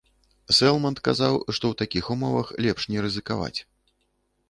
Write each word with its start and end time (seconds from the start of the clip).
Сэлманд 0.59 1.01
казаў, 1.09 1.37
што 1.43 1.55
ў 1.69 1.73
такіх 1.83 2.09
умовах 2.17 2.47
лепш 2.67 2.91
не 2.97 3.09
рызыкаваць. 3.09 3.57